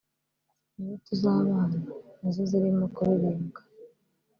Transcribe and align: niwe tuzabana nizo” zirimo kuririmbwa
niwe 0.75 0.95
tuzabana 1.05 1.61
nizo” 2.19 2.41
zirimo 2.51 2.85
kuririmbwa 2.95 3.61